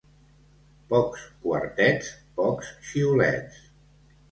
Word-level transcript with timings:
Pocs 0.93 1.25
quartets, 1.43 2.11
pocs 2.41 2.73
xiulets. 2.91 3.63